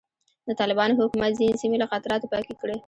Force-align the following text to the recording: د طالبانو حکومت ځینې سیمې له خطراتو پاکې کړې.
د 0.47 0.49
طالبانو 0.59 0.97
حکومت 1.01 1.31
ځینې 1.39 1.55
سیمې 1.61 1.77
له 1.79 1.87
خطراتو 1.91 2.31
پاکې 2.33 2.53
کړې. 2.61 2.75